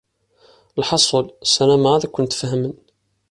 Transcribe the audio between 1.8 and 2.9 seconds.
ad kent-fehmen.